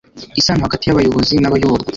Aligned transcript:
isano 0.39 0.61
hagati 0.67 0.83
y'abayobozi 0.85 1.35
n'abayoborwa 1.39 1.89